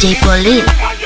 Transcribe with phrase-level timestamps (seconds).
[0.00, 0.99] DJ Pauline.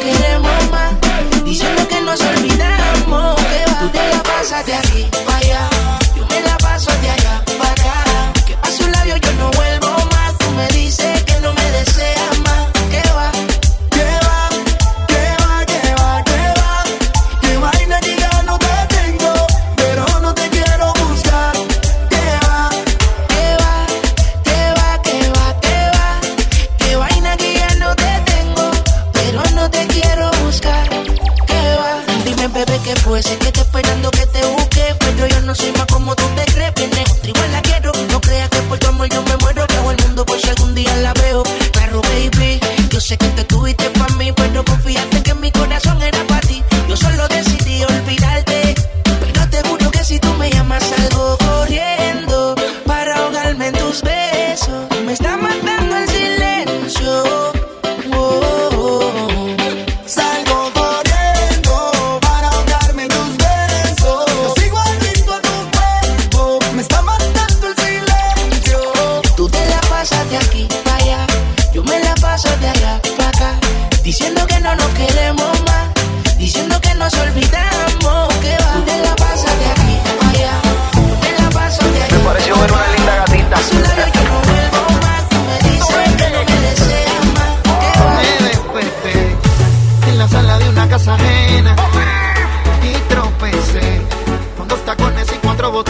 [0.00, 0.94] queremos más.
[1.44, 3.78] Diciendo que nos olvidamos, que va.
[3.80, 5.13] Tú te la pasas de aquí.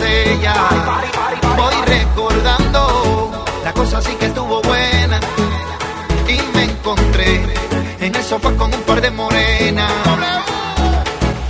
[0.05, 0.55] botella.
[1.57, 5.21] Voy recordando, la cosa sí que estuvo buena.
[6.29, 7.43] Y me encontré
[8.01, 9.93] en el sofá con un par de morenas.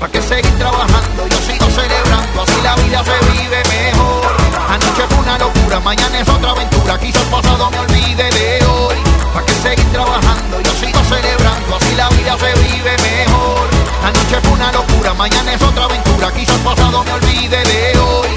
[0.01, 1.27] ¿Para qué seguir trabajando?
[1.29, 4.37] Yo sigo celebrando, así la vida se vive mejor.
[4.69, 6.99] Anoche fue una locura, mañana es otra aventura.
[6.99, 8.97] Quizás pasado me olvide de hoy.
[9.33, 10.61] ¿Para qué seguir trabajando?
[10.61, 13.74] Yo sigo celebrando, así la vida se vive mejor.
[14.05, 16.31] La noche fue una locura, mañana es otra aventura.
[16.31, 18.29] Quizás pasado me olvide de hoy.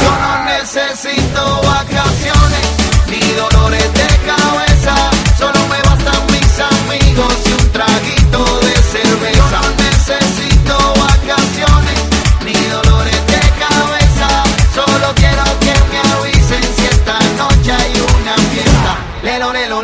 [0.00, 2.64] Yo no necesito vacaciones
[3.08, 4.94] ni dolores de cabeza.
[5.36, 9.34] Solo me bastan mis amigos y un traguito de cerveza.
[9.34, 11.98] Yo no necesito vacaciones
[12.44, 14.28] ni dolores de cabeza.
[14.72, 18.96] Solo quiero que me avisen si esta noche hay una fiesta.
[19.24, 19.82] Lelo, lelo,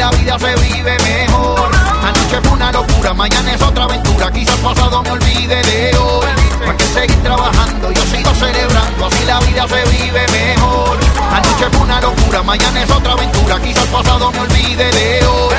[0.00, 1.70] la vida se vive mejor.
[2.02, 6.26] Anoche fue una locura, mañana es otra aventura, quizás pasado me olvide de hoy.
[6.58, 10.96] Para que seguir trabajando, yo sigo celebrando, así la vida se vive mejor.
[11.36, 15.54] Anoche fue una locura, mañana es otra aventura, quizás pasado me olvide de hoy.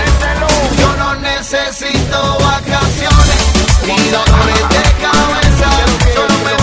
[0.79, 3.41] Yo no necesito vacaciones
[3.83, 5.69] y dolores de cabeza,
[6.15, 6.60] solo me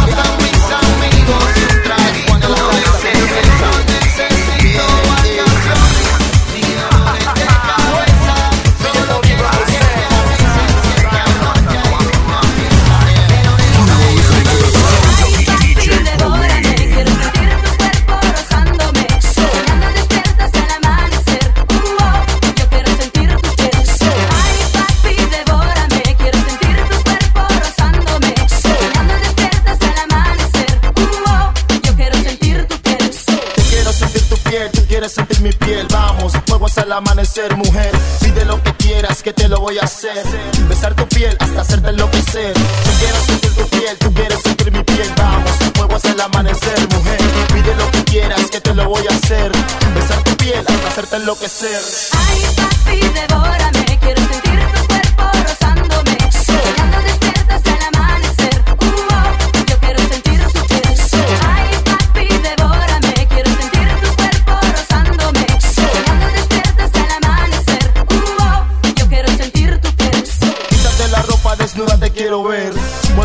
[35.41, 37.91] mi piel, vamos, fuego hasta el amanecer, mujer.
[38.21, 40.25] Pide lo que quieras, que te lo voy a hacer.
[40.69, 42.55] Besar tu piel hasta hacerte enloquecer.
[42.55, 46.89] Tú quieres sentir tu piel, tú quieres sentir mi piel, vamos, fuego hasta el amanecer,
[46.95, 47.19] mujer.
[47.53, 49.53] Pide lo que quieras, que te lo voy a hacer.
[49.95, 51.81] Besar tu piel hasta hacerte enloquecer.
[52.13, 53.88] Ay, papi, devórame,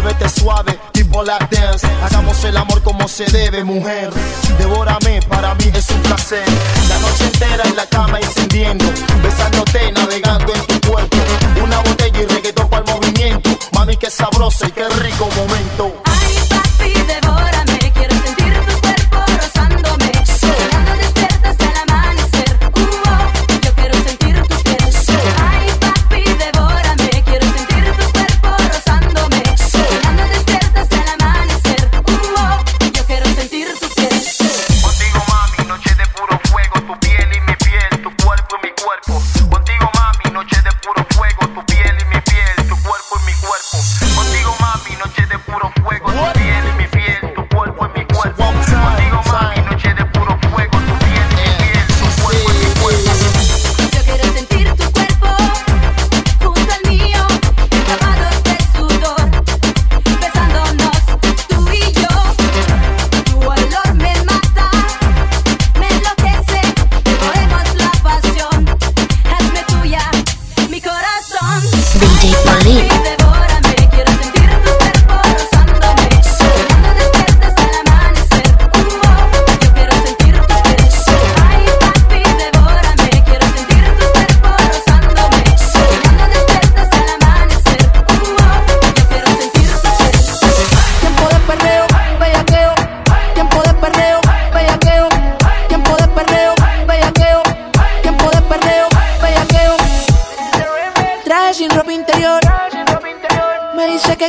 [0.03, 1.88] Muévete suave, tipo la dance.
[2.03, 4.10] Hagamos el amor como se debe, mujer.
[4.57, 6.43] Devórame, para mí es un placer.
[6.89, 8.83] La noche entera en la cama encendiendo.
[9.24, 11.17] Besándote, navegando en tu cuerpo.
[11.63, 13.50] Una botella y reggaetón para el movimiento.
[13.72, 15.93] Mami, qué sabroso y qué rico momento.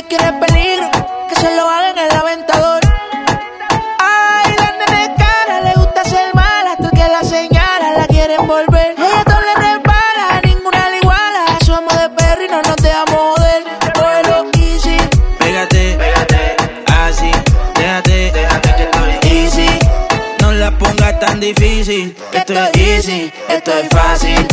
[0.07, 0.89] Quiere peligro,
[1.29, 2.81] que se lo haga en el aventador.
[3.99, 8.45] Ay, la nene cara, le gusta ser mala, hasta el que la señala la quieren
[8.47, 8.95] volver.
[8.97, 11.45] Ella todo le repara, ninguna le iguala.
[11.65, 13.63] Somos de perro y no nos dejamos joder.
[13.93, 14.97] Cógelo easy,
[15.39, 15.97] Pégate,
[16.87, 17.31] así,
[17.75, 18.31] déjate,
[19.23, 19.79] easy.
[20.41, 24.47] No la pongas tan difícil, que esto es easy, esto es fácil.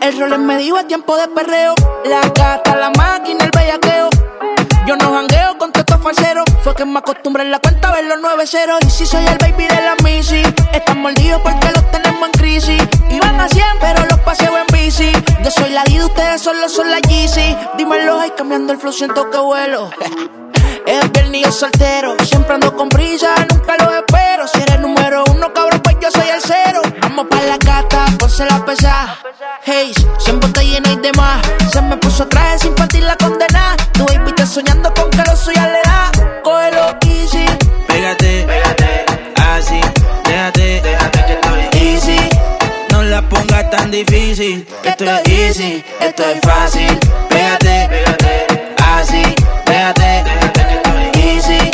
[0.00, 1.74] El rol me dijo a tiempo de perreo.
[2.06, 4.08] La gata, la máquina, el bellaqueo.
[4.86, 6.47] Yo no jangueo con estos falseros.
[6.76, 8.78] Que me acostumbré en la cuenta a ver los nueve ceros.
[8.86, 12.82] Y si soy el baby de la Missy, están mordidos porque los tenemos en crisis.
[13.10, 15.10] Iban a 100, pero los paseo en bici.
[15.42, 17.56] Yo soy la Dida, ustedes solo son la Yeezy.
[17.78, 19.90] Dímelo, ay, cambiando el flow, siento que vuelo.
[20.86, 22.16] Es viernes yo soltero.
[22.24, 24.46] Siempre ando con brisa, nunca lo espero.
[24.46, 26.80] Si eres número uno, cabrón, pues yo soy el cero.
[27.02, 29.16] Vamos pa' la gata, ponse la pesa.
[29.64, 31.40] Hey, siempre te llena y demás.
[31.72, 33.76] Se me puso traje sin partir la condena.
[33.92, 36.17] Tu baby está soñando con que lo suya le da.
[36.48, 37.44] Cógelo easy.
[37.86, 38.46] Pégate,
[39.52, 39.80] así,
[40.24, 40.82] déjate,
[41.74, 42.18] easy.
[42.90, 46.98] No la pongas tan difícil, que esto es easy, esto es fácil.
[47.28, 47.90] Pégate,
[48.82, 49.22] así,
[49.66, 50.24] déjate,
[51.18, 51.70] easy.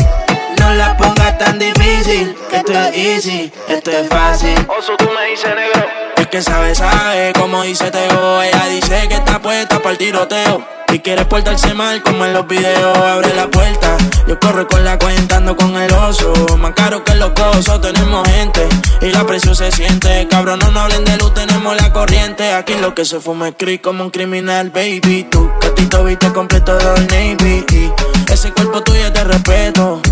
[0.58, 4.56] No la pongas tan difícil, que esto es easy, esto es fácil.
[4.76, 6.03] Oso, tú me dices negro.
[6.34, 8.42] Que sabe, sabe, como dice Teo.
[8.42, 10.66] Ella dice que está puesta para el tiroteo.
[10.90, 13.96] Si quieres portarse mal, como en los videos, abre la puerta.
[14.26, 16.32] Yo corro con la cuenta, ando con el oso.
[16.58, 18.68] Más caro que los cosos, tenemos gente.
[19.00, 20.26] Y la presión se siente.
[20.28, 22.52] Cabrón, no hablen de luz, tenemos la corriente.
[22.52, 25.28] Aquí lo que se fuma es creep como un criminal, baby.
[25.30, 27.64] Tú, catito, viste completo de Old Navy.
[27.70, 30.02] Y ese cuerpo tuyo es de respeto.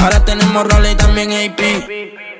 [0.00, 2.31] Ahora tenemos roles y también AP.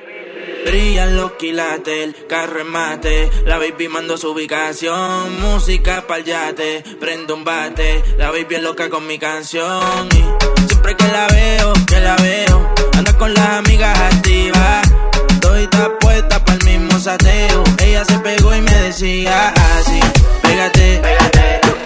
[0.65, 3.31] Brillan los quilates, el carro en mate.
[3.45, 5.41] La baby mando su ubicación.
[5.41, 8.03] Música pa'l yate, prendo un bate.
[8.17, 10.09] La baby es loca con mi canción.
[10.13, 14.83] Y siempre que la veo, que la veo, anda con las amigas activas.
[15.31, 15.69] Estoy
[16.01, 17.65] puesta pa'l mismo sateo.
[17.79, 20.01] Ella se pegó y me decía así:
[20.43, 21.03] Pégate,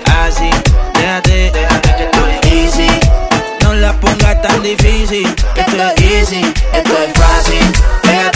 [0.04, 0.50] así,
[0.94, 1.52] déjate,
[2.52, 2.88] easy.
[3.62, 6.40] No la pongas tan difícil, que esto es easy,
[6.72, 7.72] esto es fácil.
[8.02, 8.35] Pégate,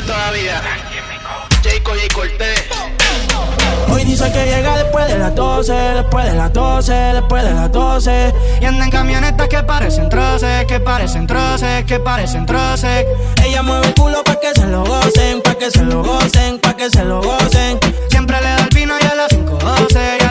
[0.00, 0.50] sigue.
[1.62, 2.64] Jayco y Cortés.
[3.88, 7.70] Hoy dice que llega después de las 12, después de las 12, después de las
[7.70, 8.34] 12.
[8.60, 13.06] Y anda en camionetas que parecen troces, que parecen troces, que parecen troces.
[13.44, 16.76] Ella mueve el culo pa' que se lo gocen, pa' que se lo gocen, pa'
[16.76, 17.78] que se lo gocen.
[18.10, 20.23] Siempre le da el vino y a las 5.12,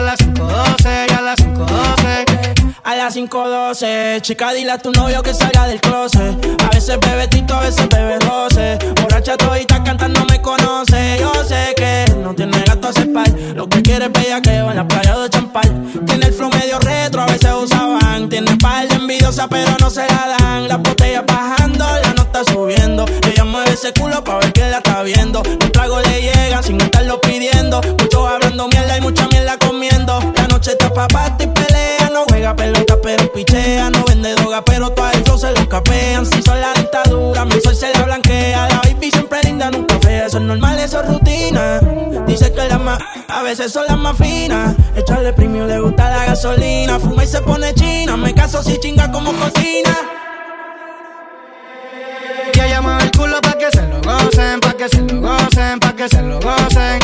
[3.14, 6.34] 5.12, chica, dile a tu novio que salga del closet.
[6.64, 8.76] A veces bebe tito, a veces bebe roce.
[9.00, 11.18] Borracha todita cantando me conoce.
[11.20, 13.30] Yo sé que no tiene gato a par.
[13.54, 15.92] Lo que quiere es bellaqueo en la playa de Champal.
[16.04, 18.28] Tiene el flow medio retro, a veces usaban.
[18.28, 20.66] Tiene par envidiosa, pero no se la dan.
[20.66, 23.04] Las botellas bajando, la nota subiendo.
[23.30, 25.40] Ella mueve ese culo pa' ver que la está viendo.
[25.44, 27.80] Los tragos le llegan sin estarlo pidiendo.
[27.80, 30.18] Muchos hablando mierda y mucha mierda comiendo.
[30.34, 31.53] La noche está pa' party
[33.04, 33.90] pero pichea.
[33.90, 36.24] No vende droga, pero todo el flow se lo capean.
[36.26, 38.68] Si son la dictadura, mi sol se la blanquea.
[38.68, 40.26] La baby siempre linda, nunca fea.
[40.26, 41.80] Eso es normal, eso es rutina.
[42.26, 42.98] Dice que las más,
[43.28, 44.74] a veces son las más finas.
[44.96, 46.98] Echarle premio le gusta la gasolina.
[46.98, 48.16] Fuma y se pone china.
[48.16, 49.94] Me caso si chinga como cocina.
[52.64, 55.92] Ella mueve el culo pa' que se lo gocen, pa' que se lo gocen, pa'
[55.94, 56.98] que se lo gocen.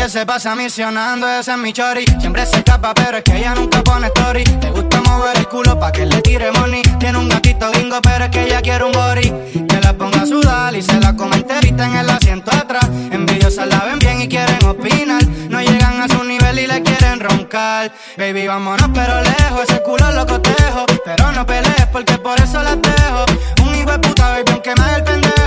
[0.00, 2.06] Que se pasa misionando, ese es mi chori.
[2.20, 4.44] Siempre se escapa, pero es que ella nunca pone story.
[4.44, 6.80] Le gusta mover el culo pa' que le tire money.
[6.98, 9.30] Tiene un gatito bingo, pero es que ella quiere un body.
[9.68, 12.88] Que la ponga a sudar y se la come enterita en el asiento atrás.
[13.10, 15.22] Envidiosas la ven bien y quieren opinar.
[15.50, 17.92] No llegan a su nivel y le quieren roncar.
[18.16, 19.64] Baby, vámonos, pero lejos.
[19.68, 20.86] Ese culo lo cotejo.
[21.04, 23.26] Pero no pelees porque por eso las dejo.
[23.62, 25.39] Un hijo de puta, baby, aunque me haga el pendejo.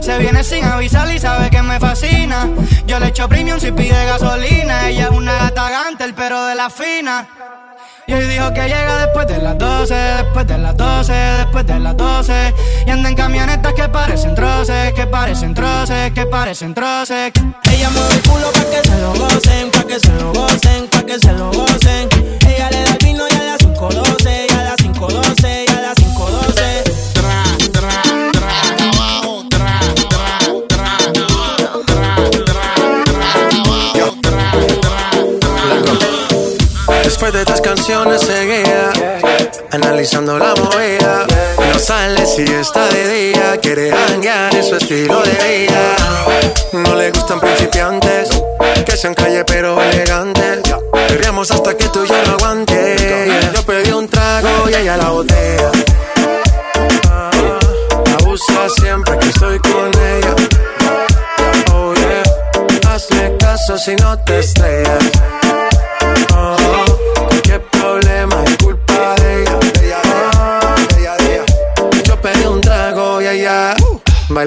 [0.00, 2.48] Se viene sin avisar y sabe que me fascina.
[2.86, 4.88] Yo le echo premium si pide gasolina.
[4.88, 7.28] Ella es una gata gantel, pero de la fina.
[8.06, 11.78] Y hoy dijo que llega después de las 12, después de las 12, después de
[11.80, 12.54] las 12.
[12.86, 17.32] Y anda en camionetas que parecen troces, que parecen troces, que parecen troces.
[17.70, 21.02] Ella mueve el culo pa' que se lo gocen, pa' que se lo gocen, pa'
[21.02, 22.08] que se lo gocen.
[22.48, 25.69] Ella le da el vino y a las 5.12, y a las 5.12, y a
[25.69, 25.69] las 5.12.
[37.20, 38.90] Después de estas canciones seguía
[39.72, 41.26] Analizando la movida.
[41.70, 45.96] No sale si está de día Quiere hanguear en su estilo de vida.
[46.72, 48.30] No le gustan principiantes
[48.86, 50.62] Que sean calle pero elegantes.
[51.08, 53.52] Perreamos hasta que tú ya no aguantes.
[53.54, 55.72] Yo pedí un trago y ella la botella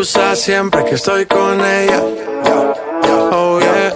[0.00, 2.00] Abusa siempre que estoy con ella.
[3.32, 3.94] Oh yeah,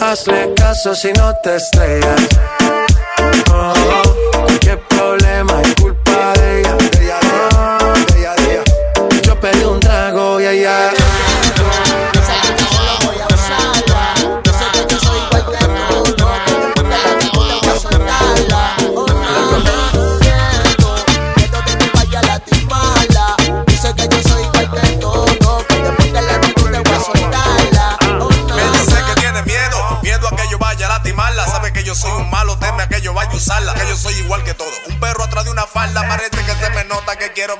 [0.00, 2.20] hazle caso si no te estrellas.
[3.52, 3.74] Oh,
[4.46, 5.21] cualquier problema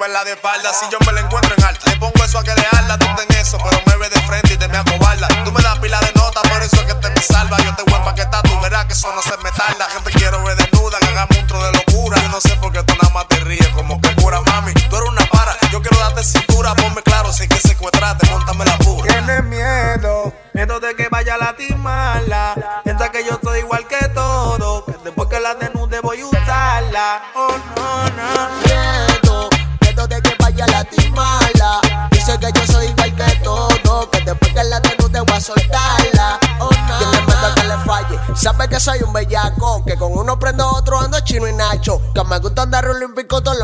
[0.02, 0.72] verla de espalda.
[0.72, 2.71] Si yo me la encuentro en alta, le pongo eso a que dejarla.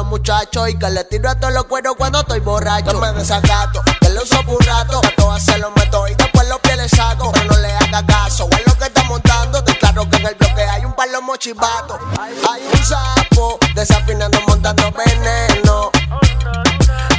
[0.09, 2.93] muchachos y que le tiro a todos los cueros cuando estoy borracho.
[2.93, 6.49] Yo me desacato, que lo uso por un rato, a todas se meto y después
[6.49, 7.31] los pies le saco.
[7.33, 9.63] Pero no le haga caso, es lo que está montando.
[9.63, 11.99] Declaro que en el bloque hay un par de mochivatos.
[12.19, 15.91] Hay un sapo desafinando, montando veneno.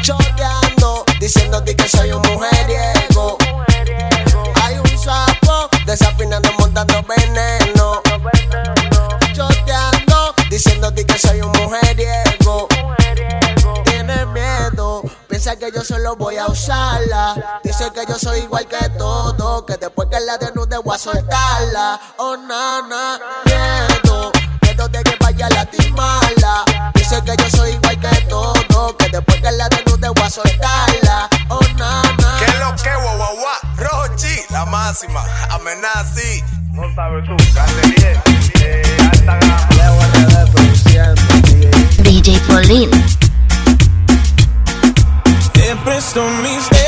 [0.01, 2.28] Choteando, diciendo que soy un
[16.03, 17.59] lo voy a usarla.
[17.63, 21.99] Dice que yo soy igual que todo, que después que la desnude voy a soltarla.
[22.17, 24.31] Oh, nana, miedo,
[24.61, 26.63] miedo de que vaya a lastimarla.
[26.93, 31.29] Dice que yo soy igual que todo, que después que la desnude voy a soltarla.
[31.49, 32.37] Oh, nana.
[32.39, 33.35] Que lo que, guau, guau,
[34.49, 36.43] la máxima, amenazi.
[36.71, 38.21] No sabes tú, cante bien,
[38.61, 39.69] eh, alta gama.
[42.03, 43.18] DJ Paulino.
[46.17, 46.78] on me.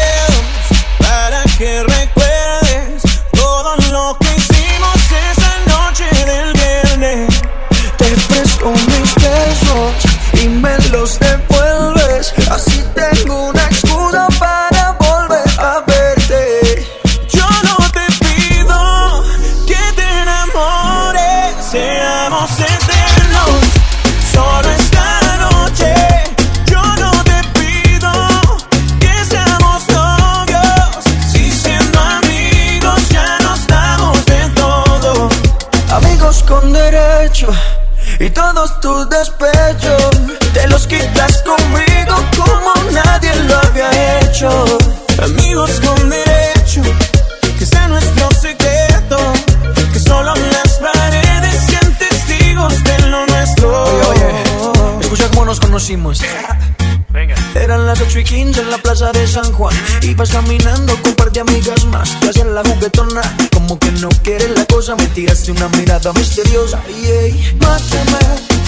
[60.12, 62.19] Ibas caminando con un par de amigas más.
[62.19, 63.21] Te hacen la juguetona
[63.54, 64.93] Como que no quieres la cosa.
[64.97, 66.82] Me tiraste una mirada misteriosa.
[66.89, 68.19] Y hey, mátame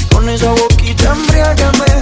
[0.10, 1.93] Con esa boquita embriágame.